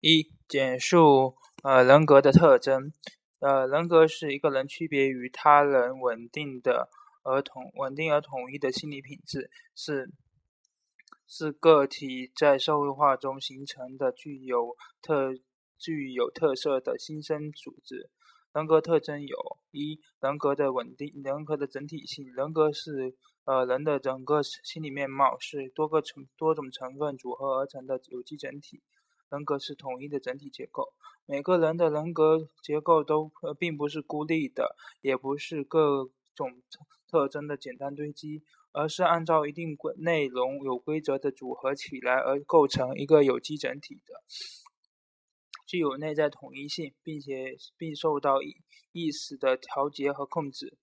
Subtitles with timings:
[0.00, 2.92] 一、简述呃人格的特征。
[3.38, 6.88] 呃，人格是一个人区别于他人稳定的
[7.22, 10.10] 而统稳定而统一的心理品质，是
[11.26, 15.34] 是个体在社会化中形成的具有特
[15.78, 18.08] 具有特色的新生组织。
[18.54, 19.36] 人格特征有：
[19.70, 22.32] 一、人格的稳定，人格的整体性。
[22.32, 28.82] 人格是呃人的整个心理面貌，是多个成多种成分组合而成的有机整体。
[29.30, 30.92] 人格是统一的整体结构，
[31.26, 36.62] 每个人的人格结构都呃并不是孤立的，也不是各种
[37.08, 44.22] 特征的简单堆积，而是按照一定规内容有规则的组合起来而构成一个有机整体的，
[45.66, 48.56] 具有内在统一性，并且并受到意
[48.92, 50.76] 意识的调节和控制。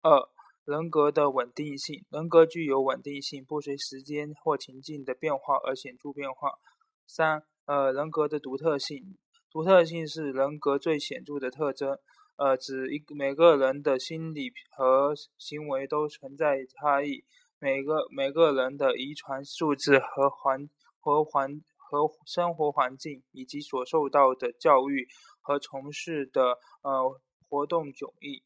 [0.00, 0.28] 二、
[0.64, 6.58] 人格的稳定性，人格具有稳定性，不随时间或情境的变化而显著变化。
[7.06, 9.16] 三，呃，人格的独特性，
[9.50, 11.98] 独特性是人格最显著的特征，
[12.36, 17.24] 呃，指一每个人的心理和行为都存在差异，
[17.58, 25.08] 每个每个人的遗传素质和环和环和生活环境以及所受到的教育
[25.40, 28.42] 和从事的呃活动迥异。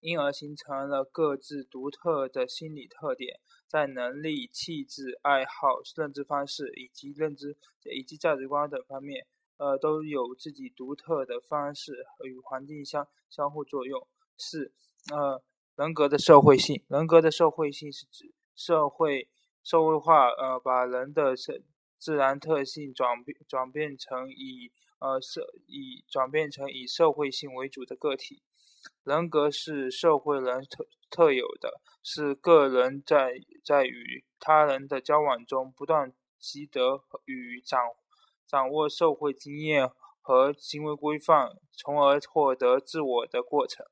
[0.00, 3.38] 因而形成了各自独特的心理特点，
[3.70, 9.24] 在能力、气质、爱好、认知方式以及认知以及价值观等方面，
[9.58, 14.08] 呃，都有自己独特的方式与环境相相互作用。
[14.36, 14.72] 四，
[15.12, 15.40] 呃，
[15.76, 19.28] 人格的社会性，人格的社会性是指社会
[19.62, 21.62] 社会化，呃，把人的自
[21.96, 28.42] 自然特性转变转变成以呃社以转变成以社会性为主的个体。
[29.04, 37.78] 人格是社会人特特有的，是个人在在与他人的交往中不断习得与掌
[38.46, 43.84] 掌握社会经验和行为规范，从而获得自我的过程。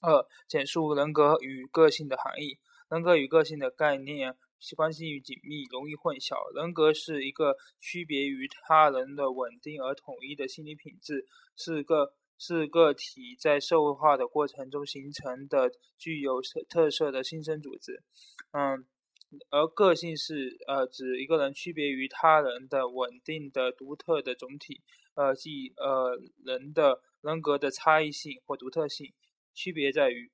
[0.00, 2.58] 二、简述人格与个性的含义。
[2.88, 4.36] 人格与个性的概念
[4.76, 6.36] 关系紧密，容易混淆。
[6.54, 12.14] 人格是一个区别于他人的稳定而统一的心理品质，是个。
[12.38, 18.02] 是个体在社会化的过程中形成的具有特色的新生组织，
[18.52, 18.84] 嗯，
[19.50, 24.82] 而个性是呃指一个人区别于他人的稳定的独特的总体，
[25.14, 29.12] 呃即呃人的人格的差异性或独特性，
[29.54, 30.30] 区别在于。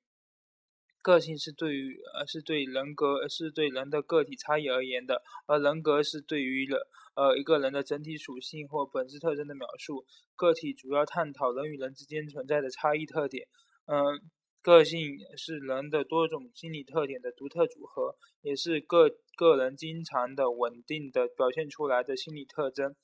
[1.01, 6.79] 个性是对于呃是对人格是对人的个体差异而言的，而人格是对于人
[7.15, 10.05] 呃一个人的整体属性或本质特征的描述。
[10.35, 13.47] 个体主要探讨人与人之间存在的差异特点。
[13.85, 14.21] 嗯，
[14.61, 22.95] 个性是人的多种心理特点的独特组合，也是个个人经常的稳定的表现出来的心理特征。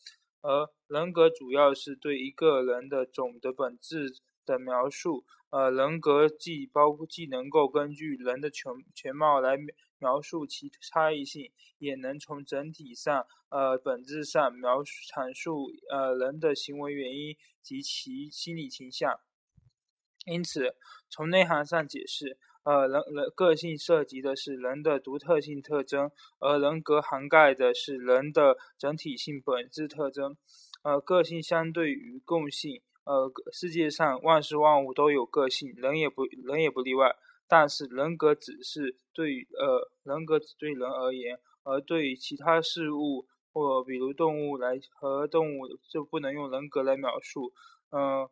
[0.42, 4.08] 而人格主要是对一个人的总的本质
[4.48, 5.26] 的描述。
[5.50, 9.58] 呃，人格既包括既能够根据人的全全貌来
[9.98, 19.20] 描述其差异性，也能从整体上呃本质上描述阐述呃人的行为原因及其心理倾向。
[20.26, 20.76] 因此，
[21.10, 30.36] 从内涵上解释，呃人人个性涉及的是人的独特性特征，而人格涵盖的是人的整体性本质特征。
[30.84, 32.82] 呃，个性相对于共性。
[33.08, 37.16] 呃，世界上万事万物都有个性，人也不人也不例外。
[37.48, 47.54] 但是人格只是对呃人格只对人而言，而对其他事物或比如动物来和动物就不能用人格来描述。
[47.92, 48.28] 嗯，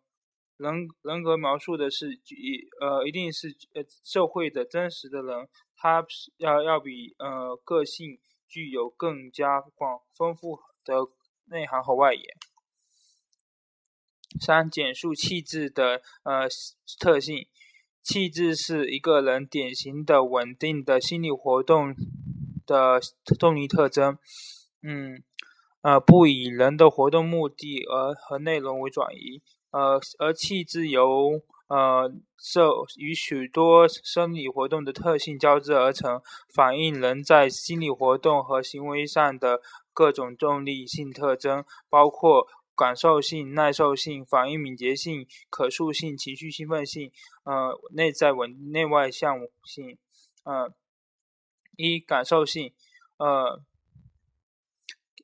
[0.57, 5.47] 人人格描述的是一呃一定是呃社会的真实的人，
[5.77, 8.19] 他要要比呃个性
[8.49, 11.07] 具有更加广丰富的
[11.45, 12.23] 内涵和外延。
[14.39, 16.47] 三、简述气质的呃
[16.99, 17.47] 特性。
[18.03, 21.95] 气质是一个人典型的稳定的心理活动
[22.67, 23.01] 的
[23.39, 24.19] 动力特征。
[24.83, 25.23] 嗯，
[25.81, 29.41] 呃，不以人的活动目的而和内容为转移。
[29.71, 36.21] 呃，而气质由呃受与许多生理活动的特性交织而成，
[36.53, 39.61] 反映人在心理活动和行为上的
[39.91, 42.47] 各种动力性特征，包括。
[42.75, 47.11] 感受性、耐受性、反应敏捷性、可塑性、情绪兴奋性，
[47.43, 49.97] 呃，内在稳、内外向性，
[50.43, 50.71] 呃，
[51.77, 52.73] 一感受性，
[53.17, 53.61] 呃，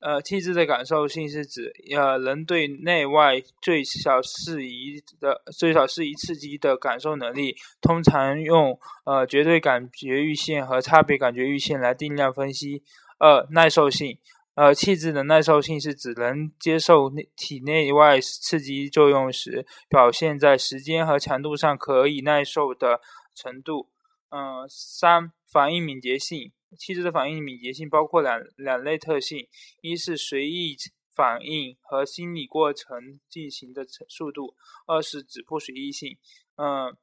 [0.01, 12.83] 呃，气质的感受性是指，呃，人对内外最小适宜的、最小适宜刺激的感受能力，通常用呃绝对感觉阈限和差别感觉阈限来定量分析。
[13.19, 14.17] 二、耐受性。
[14.53, 22.99] 呃，气质的耐受性是指能接受内体内外刺激作用时，表现在时间和强度上可以耐受的
[23.33, 23.89] 程度。
[24.29, 29.47] 嗯，三反应敏捷性，气质的反应敏捷性包括两两类特性：
[29.81, 30.75] 一是随意
[31.15, 34.55] 反应和心理过程进行的速度；
[34.85, 36.17] 二是指不随意性。
[36.57, 36.97] 嗯。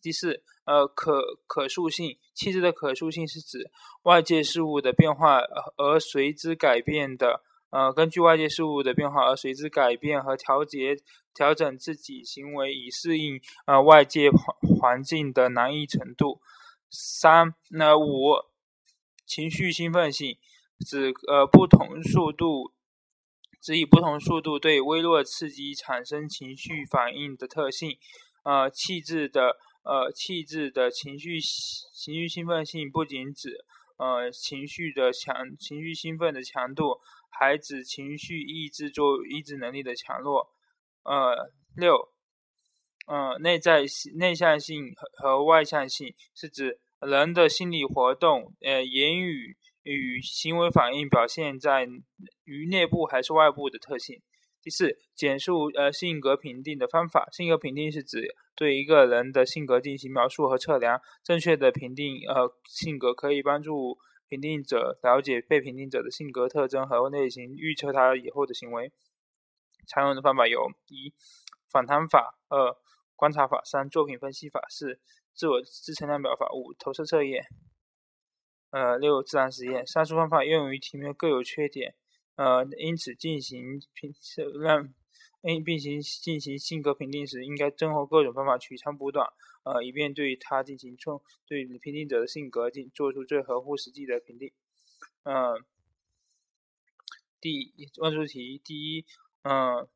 [0.00, 3.70] 第四，呃，可可塑性，气质的可塑性是指
[4.02, 5.40] 外界事物的变化
[5.76, 10.96] 而随之改变的，呃，根据外界事物的变化而随之改变和调节
[11.34, 16.40] 调整自己行为以适应呃外界环环境的难易程度。
[16.90, 18.34] 三，那五，
[19.26, 20.38] 情绪兴奋性，
[20.86, 22.72] 指呃不同速度，
[23.60, 27.98] 指以不同速度对微弱刺激产生情绪反应的特性，
[28.44, 29.56] 呃，气质的。
[29.82, 33.64] 呃，气质的情绪情绪兴奋性不仅指
[33.96, 37.00] 呃情绪的强情绪兴奋的强度，
[37.30, 40.50] 还指情绪抑制作抑制能力的强弱。
[41.02, 42.12] 呃，六，
[43.06, 43.84] 呃，内在
[44.16, 51.88] 内向性和和外向性是指人的心理活动，呃，言语与行为反应表现在
[52.44, 54.20] 于内部还是外部的特性。
[54.62, 57.28] 第四，简述呃性格评定的方法。
[57.32, 61.00] 性格评定是指对一个人的性格进行描述和测量。
[61.24, 63.98] 正确的评定呃性格可以帮助
[64.28, 68.92] 评定者了解被评定者的性格特征和类型，预测他以后的行为。
[69.88, 71.12] 常用的方法有：一、
[71.70, 72.76] 访谈法；二、
[73.16, 75.00] 观察法；三、作品分析法；四、
[75.34, 77.42] 自我自称量表法；五、投射测验；
[78.70, 79.86] 呃，六、自然实验。
[79.86, 81.94] 上述方法用于题目各有缺点。
[82.40, 84.14] 呃，因此进行评
[84.62, 84.94] 让，
[85.42, 89.30] 并并行进行性格评定时，应该综合各种方法取长补短，
[89.62, 94.50] 呃，以便对他进行从对评定者的性格进做出最合乎实际的评定。
[95.24, 95.62] 嗯，
[97.42, 99.04] 第问出题第一，
[99.42, 99.86] 嗯，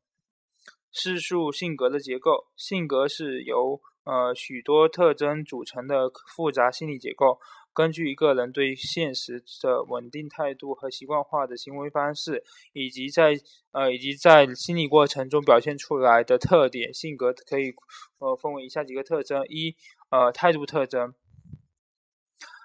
[0.91, 2.45] 叙述性格的结构。
[2.55, 7.39] 性格是由呃许多特征组成的复杂心理结构。
[7.75, 12.41] 根据一个人对现实的稳定态度和习惯化的行为方式，
[12.71, 13.37] 以及在
[13.73, 17.73] 呃以及在心理过程中表现出来的特点，性格可以
[18.19, 19.75] 呃分为以下几个特征：一
[20.09, 21.13] 呃态度特征，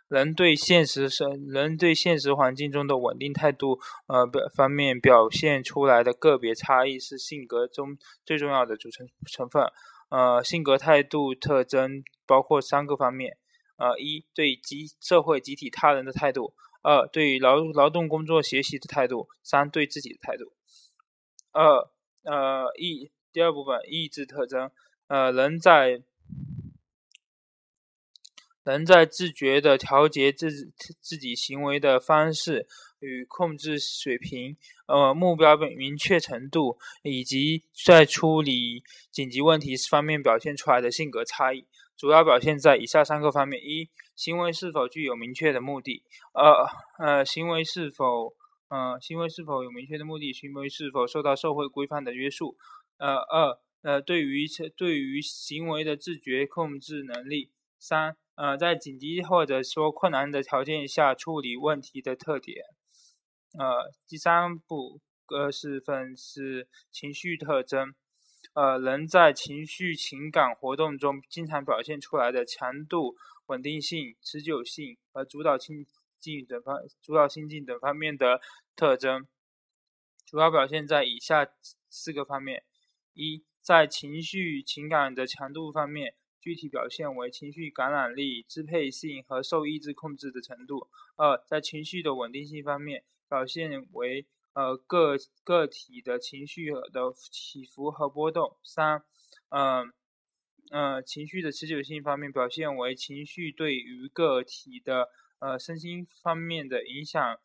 [0.07, 9.65] 人对现实生人对现实环境中的稳定态度呃表方面表现出来的个别差异是性格中最重要的组成成分。
[10.09, 13.37] 呃，性格态度特征包括三个方面。
[13.81, 20.53] 呃，一对集社会集体他人的态度；二对劳劳动工作学习的态度；三对自己的态度。
[21.53, 21.89] 二
[22.25, 24.71] 呃意第二部分意志特征，
[25.09, 26.03] 呃人在
[28.65, 30.51] 人在自觉的调节自
[31.01, 32.69] 自己行为的方式
[32.99, 41.65] 与控制水平，呃目标明明确程度，以及在处理紧急问题方面表现出来的性格差异。
[42.01, 46.03] 主要表现在以下三个方面：一、行为是否具有明确的目的；
[46.33, 46.67] 二、
[46.99, 48.35] 呃，行为是否，
[48.71, 52.57] 呃，行为是否有明确的目的；行为是否受到社会规范的约束；
[52.97, 62.65] 呃，二、呃，对于对于行为的自觉控制能力；三、呃，在紧急或者说困难的条件下处理问题的特点。
[63.59, 67.95] 呃，第三步呃是分是情绪特征。
[68.61, 75.87] 呃，人在情绪、情感活动中经常表现出来的强度、稳定性、持久性和主导心
[76.19, 78.39] 境等方、主导心境等方面的
[78.77, 79.27] 特征，
[80.27, 81.49] 主要表现在以下
[81.89, 82.63] 四个方面：
[83.15, 90.87] 一，在情绪、情感的强度方面，具体表现为情绪感染力、支配性和受意志控制的程度；
[91.17, 94.27] 二，在情绪的稳定性方面，表现为。
[94.53, 98.57] 呃，个个体的情绪的起伏和波动。
[98.65, 99.05] 三，
[99.51, 99.93] 嗯，
[100.71, 107.39] 呃，情绪的持久性方面表现为情绪对于个体的呃身心方面的影响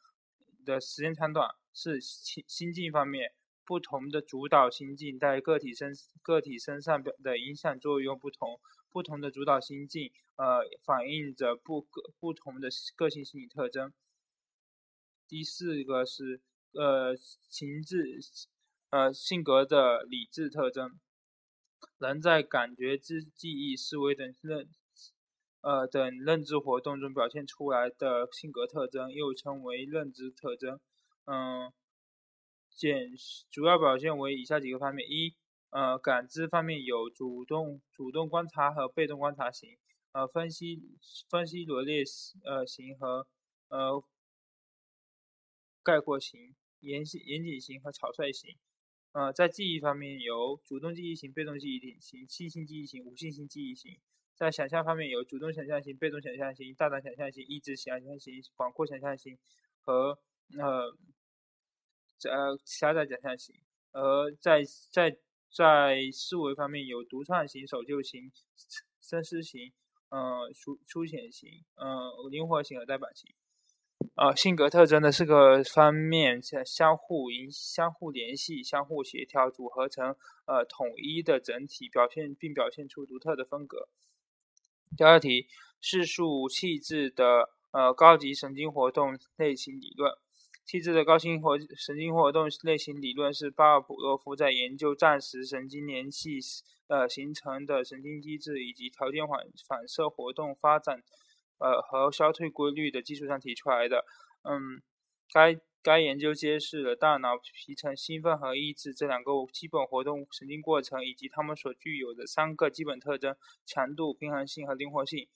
[0.66, 1.50] 的时间长短。
[1.72, 3.34] 四，心心境方面，
[3.64, 5.94] 不同的主导心境在个体身
[6.24, 8.60] 个体身上表的影响作用不同，
[8.92, 13.94] 不同的主导心境呃反映着不个不同的个性心理特征。
[15.28, 16.42] 第四个是。
[16.78, 17.16] 呃，
[17.48, 18.20] 情志，
[18.90, 21.00] 呃，性格的理智特征，
[22.00, 24.68] 人在感觉之记忆、思维等认，
[25.62, 30.78] 呃等认知活动中表现出来的性格特征，又称为认知特征。
[31.26, 31.72] 嗯，
[32.70, 33.12] 简
[33.50, 35.34] 主要表现为以下几个方面：一，
[35.70, 39.78] 呃，感知方面有主动主动观察和被动观察型，
[40.12, 40.84] 呃，分析
[41.30, 42.04] 分析罗列
[42.44, 43.26] 呃型和
[43.70, 44.04] 呃。
[45.86, 48.56] 概括型、严严谨型和草率型。
[49.14, 53.98] 呃，在记忆方面有主动记忆型、被动记忆型、细性记忆型、无性性记忆型。
[54.36, 59.38] 在想象方面有主动想象型、被动想象型、大胆想象型、意志想象型、广阔想象型
[59.80, 60.20] 和
[60.58, 60.94] 呃
[62.30, 63.56] 呃狭窄想象型。
[63.94, 65.18] 而在在
[65.50, 68.30] 在思维方面有独创型、守旧型、
[69.00, 69.72] 深思型、
[70.10, 73.34] 呃粗粗浅型、呃灵活型和代表型。
[74.16, 83.90] 呃，性格特征的四个方面相相互影、相互联系、相互协调，组合成呃统一的整体，表现并表现出独特的风格。
[84.96, 85.48] 第二题，
[85.82, 90.14] 叙述气质的呃高级神经活动类型理论。
[90.66, 96.40] 气质的高新活神经活动类型理论是巴尔普洛夫在研究暂时神经联系
[96.88, 101.04] 呃形成的神经机制以及条件反反射活动发展
[101.60, 104.06] 呃和消退规律的基础上提出来的。
[104.44, 104.82] 嗯，
[105.34, 113.36] 该该研究揭示了大脑皮层兴奋和抑制这两个基本活动神经过程以及它们所具有的三个基本特征：
[113.66, 115.28] 强度、平衡性和灵活性。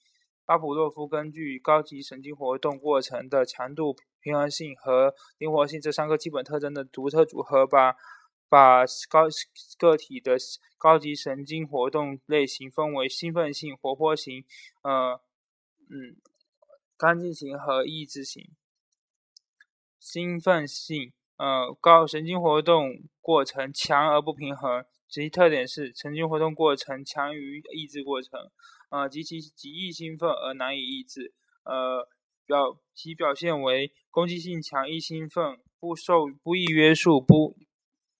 [0.44, 7.94] 巴甫洛夫根据高级神经活动过程的强度、平衡性和灵活性这三个基本特征的独特组合，把
[8.48, 9.28] 把高
[9.78, 10.36] 个体的
[10.76, 14.44] 高级神经活动类型分为兴奋性、活泼型、
[14.82, 15.20] 呃
[15.90, 16.16] 嗯
[16.96, 18.50] 干净型和抑制型。
[19.98, 28.50] 兴奋性，呃高神经活动过程强而不平衡，其特点是神经活动过程强于抑制过程。
[28.88, 31.32] 呃，极其极易兴奋而难以抑制，
[31.64, 32.08] 呃，
[32.44, 37.56] 表其表现为攻击性强、易兴奋、不受不易约束、不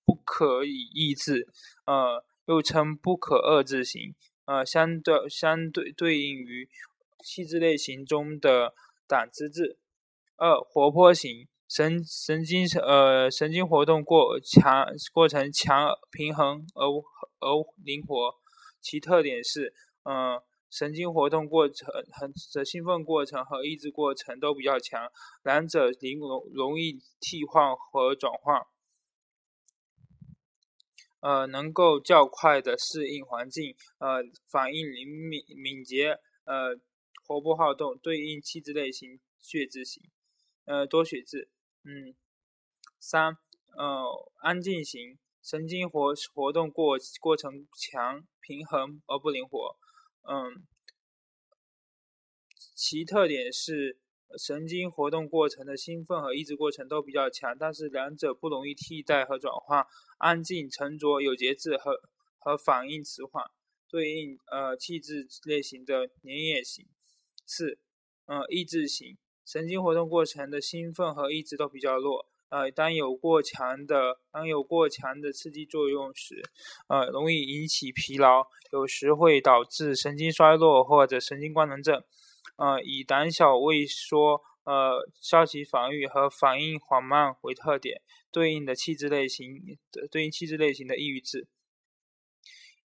[0.05, 1.49] 不可以抑制，
[1.87, 6.69] 呃，又称不可遏制型，呃，相对相对对应于
[7.23, 8.75] 气质类型中的
[9.07, 9.79] 胆汁质。
[10.37, 16.87] 二、活泼型，神神经呃神经活动过强过程强、平衡而
[17.41, 17.49] 而
[17.85, 18.35] 灵活，
[18.81, 19.75] 其特点是，
[20.05, 20.41] 嗯。
[20.73, 25.11] 神经活动过程和的兴奋过程和抑制过程都比较强，
[25.43, 28.63] 两者灵容容易替换和转换，
[31.19, 36.79] 呃，能够较快的适应环境，呃，反应灵敏敏捷，呃，
[37.27, 40.03] 活泼好动，对应气质类型血质型，
[40.65, 41.49] 呃，多血质，
[41.85, 42.15] 嗯，
[42.99, 43.37] 三，
[43.77, 49.77] 呃，安静型，神经活活动过过程强，平衡而不灵活。
[50.23, 50.67] 嗯，
[52.75, 53.99] 其特点是
[54.39, 59.87] 神经活动过程的兴奋和抑制过程都比较强，但是两者不容易替代和转换。
[60.19, 62.01] 安静、沉着、有节制和
[62.39, 63.45] 和反应迟缓，
[63.89, 66.87] 对应呃气质类型的粘液型。
[67.51, 67.77] 四，
[68.27, 72.27] 呃，抑制型，神经活动过程的兴奋和抑制都比较弱。
[72.49, 76.41] 呃，当有过强的当有过强的刺激作用时，
[76.87, 82.01] 呃，容易引起疲劳，有时会导致神经衰弱或者神经官能症。
[82.57, 89.77] 呃，以胆小、畏缩、呃，消极防御和反应缓慢为特点，对应的气质类型
[90.11, 91.49] 对应气质类型的抑郁质。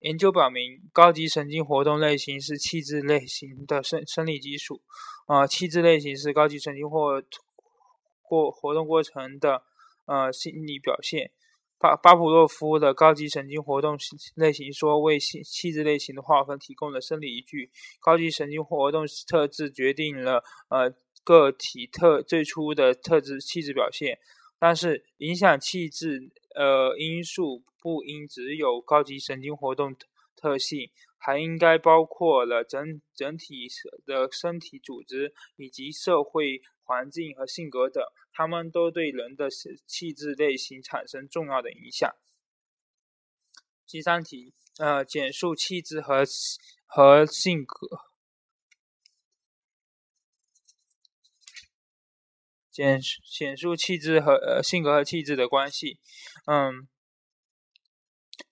[0.05, 4.83] 研究表明，高级神经活动类型是气质类型的生生理基础。
[5.25, 7.23] 啊，气质类型是高级神经或
[8.21, 9.63] 过活动过程的
[10.05, 11.31] 呃心理表现，
[11.79, 13.97] 巴巴甫洛夫的高级神经活动
[14.35, 17.71] 类型说为气气质类型的划分提供了生理依据。
[17.99, 20.93] 高级神经活动特质决定了呃
[21.23, 24.19] 个体特最初的特质气质表现，
[24.59, 29.95] 但是影响气质呃因素不应只有高级神经活动
[30.35, 33.67] 特性，还应该包括了整整体
[34.05, 36.61] 的身体组织以及社会。
[36.87, 39.49] 环境和性格等，他们都对人的
[39.87, 42.15] 气质类型产生重要的影响。
[43.87, 46.23] 第三题，呃，简述气质和
[46.85, 47.87] 和性格，
[52.75, 55.97] 简简述气质和呃性格和气质的关系。
[56.45, 56.87] 嗯，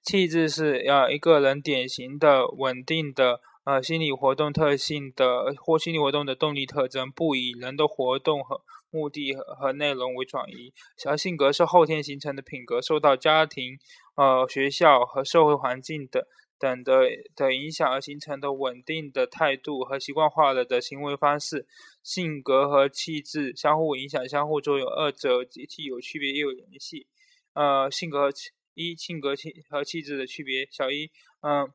[0.02, 3.42] 气质是要一个人典型的稳定的。
[3.66, 10.74] 呃，心理活动特性的或心理活动的动力特征，不以人的活动和目的和内容为转移。
[10.98, 13.78] 小性格是后天形成的品格，受到家庭、
[14.18, 16.22] 呃学校和社会环境等
[16.60, 17.04] 等的
[17.38, 21.66] 的影响而形成的稳定的态度和习惯化了的行为方式。
[22.04, 27.08] 性格和气质相互影响、相互作用，二者既有区别又有联系。
[27.54, 28.30] 呃，性格
[28.74, 31.10] 一性格气和气质的区别，小一，
[31.42, 31.72] 嗯。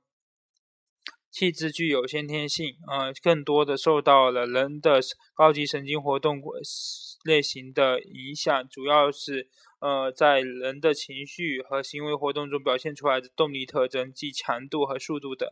[1.30, 4.98] 气质具有先天性，呃，更多的受到了人的
[5.34, 6.40] 高级神经活动
[7.22, 9.46] 类型的影响，主要是
[9.78, 15.48] 呃在人的情绪和行为活动中表现出来的动力特征，即强度和速度等。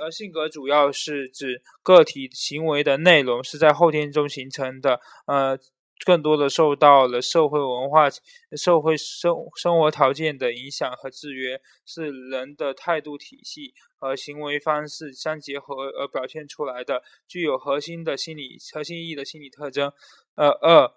[0.00, 5.58] 而性格主要是指个体行为的内容是在后天中形成的，呃。
[6.04, 8.06] 更多的受到了社会文化、
[8.54, 19.90] 社会生生活条件的影响和制约，是人的态度体系和行为方式相结合而表现出来的，具有核心的心理、核心意义的心理特征。
[20.34, 20.92] 呃，二，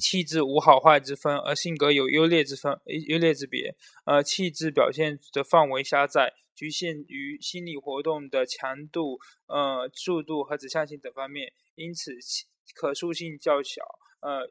[0.00, 3.74] 气质无好坏之分，而性格有优劣之分、优劣之别。
[4.04, 12.12] 呃，气质表现的范围狭窄，局限于心理活动的强度、呃速度和指向性等方面，因此。
[12.74, 13.80] 可塑性较小，
[14.18, 14.50] 呃，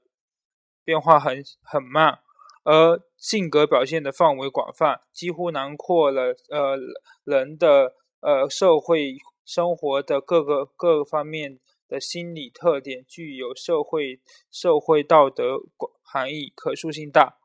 [0.86, 2.20] 变化很很慢，
[2.64, 6.78] 而性格表现的范围广泛，几乎囊括了呃
[7.26, 11.60] 人的呃社会生活的各个各方面
[11.90, 15.58] 的心理特点，具有社会社会道德
[16.02, 17.38] 含义，可塑性大。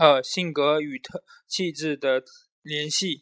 [0.00, 2.24] 二、性格与特气质的
[2.62, 3.20] 联系，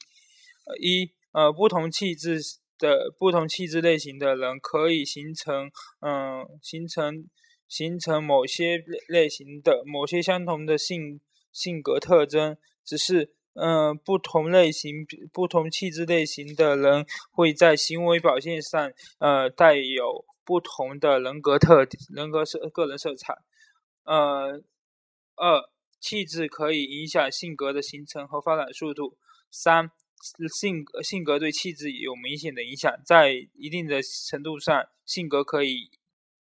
[0.80, 2.40] 一呃不同气质。
[2.80, 5.68] 的不同气质类型的人可以形成，
[6.00, 7.26] 嗯，形成
[7.66, 11.20] 形成某些类类型的某些相同的性
[11.50, 23.34] 性格特征，只是，嗯，不同类型不同气质类型的人会在行为表现上，呃，带有不同的人格特人格色个人色彩，
[24.04, 24.62] 呃，
[25.34, 25.68] 二
[26.00, 29.18] 气质可以影响性格的形成和发展速度，
[29.50, 29.90] 三。
[30.52, 35.92] 性格性格对气质有明显的影响，在一定的程度上，性格可以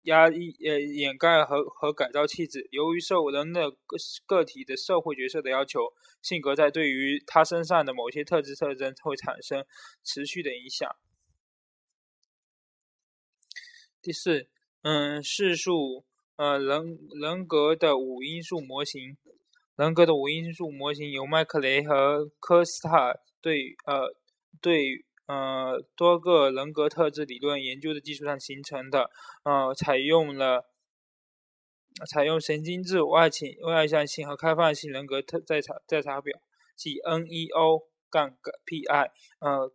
[0.02, 2.68] 压抑呃掩盖和和改造气质。
[2.70, 5.80] 由于受人的个个体的社会角色的要求，
[6.20, 9.64] 性格在对于他身上的某些特质特征会产生
[10.04, 10.86] 持续的影响。
[14.02, 14.50] 第四，
[14.82, 16.04] 嗯，叙述
[16.36, 19.16] 呃人人格的五因素模型，
[19.76, 23.14] 人格的五因素模型由麦克雷和科斯塔。
[23.40, 24.14] 对呃
[24.60, 29.10] 对呃多个人格特质理论研究的基础上形成的，
[29.42, 30.64] 呃采用了
[32.08, 36.38] 采用神经质、外倾、外向性和开放性人格特在查在查表，
[36.76, 38.30] 即 NEO 杠
[38.64, 39.72] PI，呃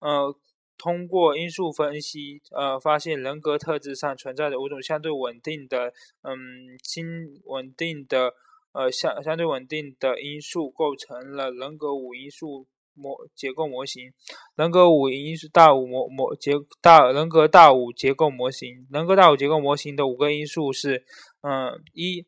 [0.00, 0.36] 呃
[0.76, 6.36] 通过因素分析，呃发现人格特质上存在着五种相对稳定的，嗯，
[6.82, 7.06] 新
[7.46, 8.34] 稳定的
[8.76, 12.68] 呃相相对稳定的因素，构成了人格五因素。
[12.98, 14.14] 模结构模型，
[14.54, 21.04] 人格五因素大五模模结大人格大五结构模型，人格大五结构模型的五个因素是，
[21.42, 22.24] 嗯，一，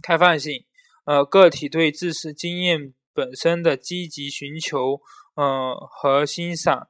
[0.00, 0.64] 开放性，
[1.06, 5.00] 呃，个体对知识经验本身的积极寻求，
[5.34, 6.88] 嗯和欣赏，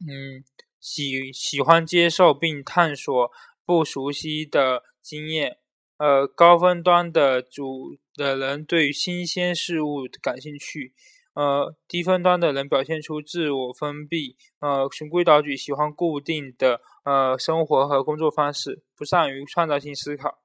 [0.00, 0.42] 嗯，
[0.80, 3.30] 喜喜欢接受并探索
[3.64, 5.58] 不熟悉的经验，
[6.02, 7.96] 呃，高分端的主。
[8.14, 10.92] 的人对新鲜事物感兴趣，
[11.32, 20.42] 呃，低分端的人表现出自我封闭，呃，循规蹈矩，喜欢固定的呃生活和工作方式，不善于创造性思考。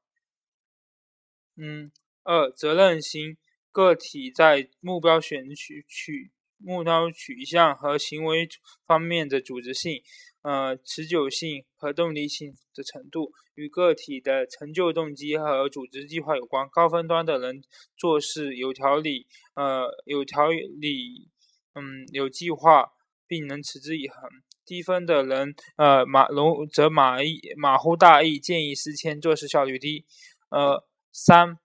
[1.57, 1.91] 嗯，
[2.23, 3.35] 二，责任心，
[3.69, 8.47] 个体在目标选取取目标取向和行为
[8.85, 10.01] 方面的组织性。
[10.43, 16.69] 呃，持久性和动力性的程度与个体的成就动机和组织计划有关。
[16.69, 17.61] 高分端的人
[17.97, 21.29] 做事有条理，呃，有条理，
[21.73, 22.93] 嗯，有计划，
[23.27, 24.29] 并能持之以恒。
[24.65, 30.05] 低分的人，呃，马龙则马意马虎大意，见异思迁，做事效率低。
[30.49, 31.59] 呃，三，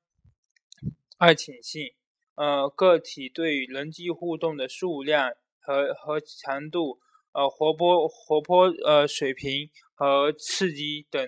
[1.19, 1.93] 爱情性，
[2.35, 7.01] 呃，个体对人际互动的数量和和强度。
[7.35, 11.27] 呃，活泼活泼呃水平和刺激等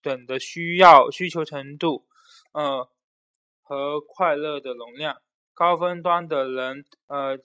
[0.00, 2.06] 等的需要需求程度，
[2.52, 2.88] 呃
[3.60, 5.20] 和快乐的容量，
[5.52, 7.38] 高分端的人呃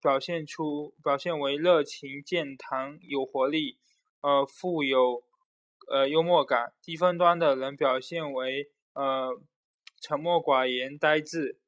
[0.00, 3.78] 表现出表现为热情健谈有活力，
[4.22, 5.22] 呃富有
[5.88, 9.30] 呃幽默感，低分端的人表现为呃
[10.00, 11.60] 沉默寡言呆滞，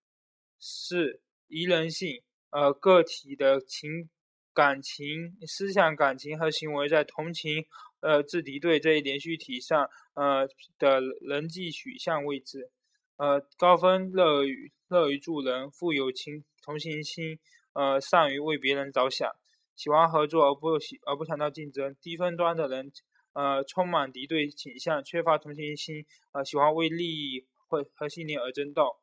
[0.66, 4.08] 四宜人性呃个体的情。
[4.56, 7.66] 感情、思想、感情和行为在同情、
[7.98, 10.46] 呃，自敌对这一连续体上，呃
[10.78, 12.70] 的人际取向位置，
[13.16, 17.36] 呃，高分乐于乐于助人，富有情同情心，
[17.72, 19.28] 呃，善于为别人着想，
[19.74, 21.96] 喜欢合作而不喜而不强调竞争。
[22.00, 22.92] 低分端的人，
[23.32, 29.00] 呃，充满敌对倾向，缺乏同情心，呃，喜欢为利益或和信念而争斗。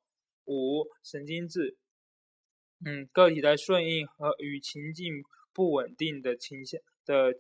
[0.52, 1.78] 五、神经质。
[2.84, 7.34] 嗯，个体在顺应和与情境不稳定的倾向的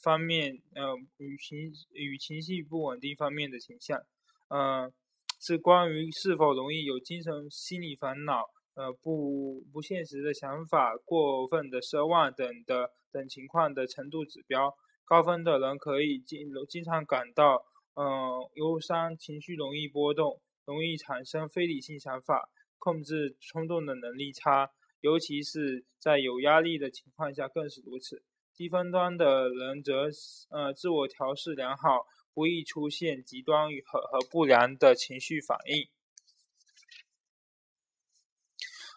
[0.00, 4.00] 方面，呃，与情与情绪不稳定方面的倾向，
[4.48, 4.92] 嗯，
[5.40, 14.72] 是关于是否容易有精神心理烦恼，呃，不不现实的想法，过分的奢望等的等情况的程度指标。
[15.04, 17.64] 高分的人可以经经常感到，
[17.94, 28.22] 嗯，忧伤，情绪容易波动，容易产生非理性想法，控制冲动的能力差，尤其是在有压力的情况下更是如此。
[28.54, 30.08] 低分端的人则，
[30.50, 35.88] 呃，自我调试良好，不易出现极端和和不良的情绪反应。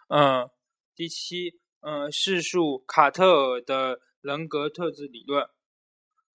[0.08, 0.49] 嗯，
[0.95, 5.47] 第七，嗯，叙述卡特尔的人格特质理论。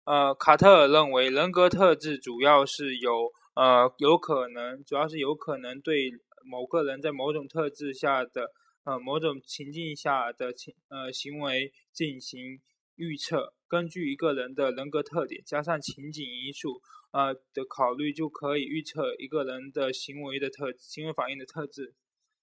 [0.04, 6.12] 呃，卡特尔认为，人格特质主要是有呃有可能，主要是有可能对
[6.44, 8.50] 某个人在某种特质下的
[8.84, 12.60] 呃某种情境下的情呃行为进行
[12.96, 13.54] 预测。
[13.68, 21.94] 根据一个人的人格特点加上情景因素呃的考虑，就可以预测一个人的行为的特行为反应的特质，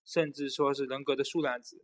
[0.05, 1.83] 甚至说是人格的数量值。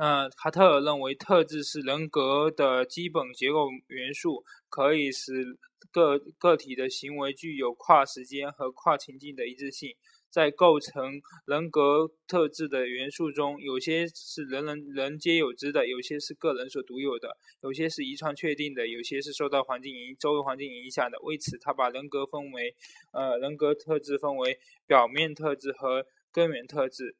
[0.00, 5.58] 呃，卡特尔认为，特质是人格的基本结构元素，可以使
[5.92, 9.94] 个个体的行为具有跨时间和跨情境的一致性。
[10.30, 21.18] 在构成人格特质的元素中，有些是人人人皆有之的，有些是个人所独有的，有些是遗传确定的，有些是受到环境影周围环境影响的。
[21.24, 22.74] 为此，他把人格分为，
[23.12, 27.16] 呃，人格特质分为表面特质和根源特质。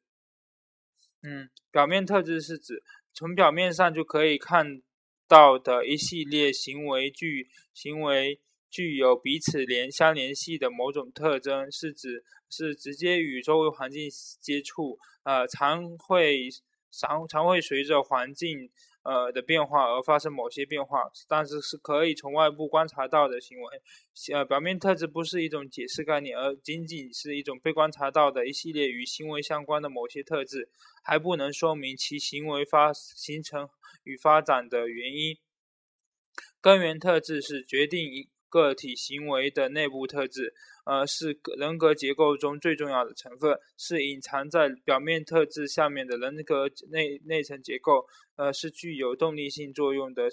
[1.23, 4.81] 嗯，表面特质是指从表面上就可以看
[5.27, 16.49] 到的一系列行为具行为具有彼此联相联系的某种特征，是指是直接与周围环境接触，呃，常会
[16.91, 18.69] 常常会随着环境。
[19.03, 23.81] 呃的变化而发生某些变化，但是是可以从外部观察到的行为。
[24.33, 30.69] 呃，表面特质不是一种解释概念，而仅仅是一种被观察到的一系列与行为相关的某些特质，
[31.03, 33.69] 还不能说明其行为发形成
[34.03, 35.37] 与发展的原因。
[36.61, 40.53] 根源特质是决定一个体行为的内部特质。
[40.83, 48.05] 呃，是人格结构中最重要的成分，是隐藏在表面特质下面的人格内内层结构。
[48.35, 50.29] 呃，是具有动力性作用的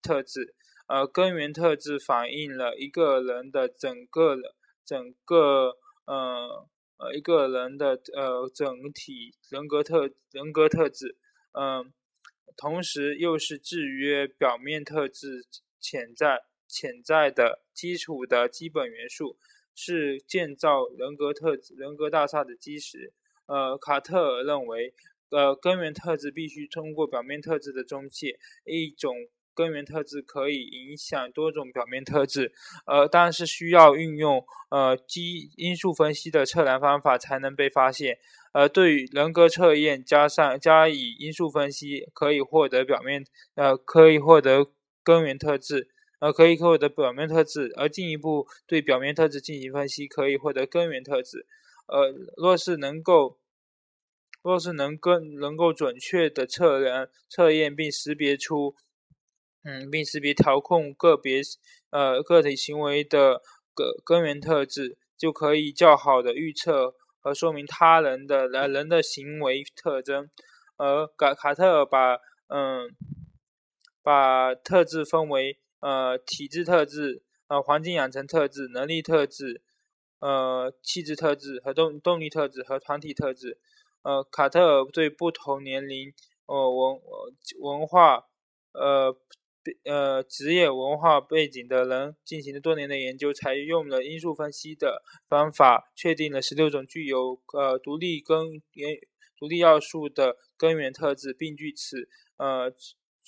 [0.00, 0.54] 特质。
[0.86, 4.36] 呃，根源特质反映了一个人的整个
[4.84, 6.68] 整个呃
[6.98, 11.16] 呃一个人的呃整体人格特人格特质。
[11.52, 11.92] 嗯，
[12.56, 15.44] 同时又是制约表面特质
[15.80, 16.40] 潜在
[16.70, 19.36] 潜在的基础的基本元素。
[19.72, 23.14] 是建造人格特质、人格大厦的基石。
[23.46, 24.92] 呃，卡特尔认为，
[25.30, 28.38] 呃，根源特质必须通过表面特质的中介。
[28.66, 29.14] 一种
[29.54, 32.52] 根源特质可以影响多种表面特质，
[32.84, 38.18] 呃，但是需要运用呃基因素分析的测量方法才能被发现。
[38.52, 44.66] 呃，对于人格测验加上加以因素分析，可以获得表面呃可以获得
[45.02, 45.88] 根源特质。
[46.20, 51.46] 呃，可以获得表面特质，而进一步对表面特质进行分析，可以获得根源特质。
[51.86, 53.38] 呃，若是能够，
[54.42, 58.74] 若是能更能够准确的测量、测验并识别出，
[59.64, 61.40] 嗯，并识别调控个别
[61.88, 63.40] 呃个体行为的
[63.74, 70.28] 根根源特质，就可以较好的预测和说明他人的来人的行为特征。
[70.76, 72.16] 而卡卡特尔把
[72.48, 72.90] 嗯
[74.02, 75.58] 把特质分为。
[75.80, 79.62] 呃，体质特质、呃，环境养成特质、能力特质、
[80.20, 83.58] 呃，气质特质和动动力特质和团体特质。
[84.02, 86.12] 呃，卡特尔对不同年龄、
[86.46, 87.00] 呃文
[87.60, 88.26] 文化、
[88.72, 89.16] 呃
[89.84, 98.98] 呃职业文化背景的人进行了多年的研究，采用了因素分析的方法，确定了十六种具有呃独立根源、
[99.38, 102.72] 独立要素的根源特质，并据此呃。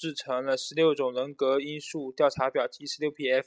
[0.02, 3.46] 制成了十六种人格因素调查表及十六 PF，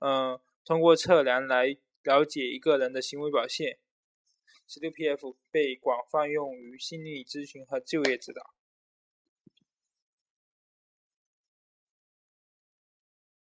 [0.00, 3.78] 嗯，通过测量来了解一个人的行为表现。
[4.68, 8.42] 十六 PF 被广泛用于心理咨询和就业指导。